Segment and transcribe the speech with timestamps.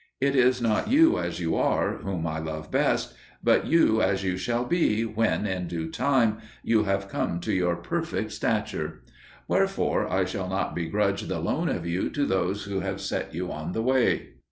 [0.19, 3.13] It is not you as you are whom I love best,
[3.43, 7.75] but you as you shall be when, in due time, you have come to your
[7.75, 9.03] perfect stature;
[9.47, 13.51] wherefore I shall not begrudge the loan of you to those who have set you
[13.51, 14.29] on the way.